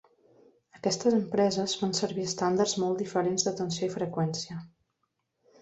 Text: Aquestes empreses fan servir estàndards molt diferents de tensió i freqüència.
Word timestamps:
Aquestes 0.77 1.17
empreses 1.17 1.75
fan 1.81 1.93
servir 1.99 2.25
estàndards 2.29 2.75
molt 2.85 3.05
diferents 3.05 3.49
de 3.49 3.57
tensió 3.63 3.87
i 3.91 3.97
freqüència. 4.01 4.63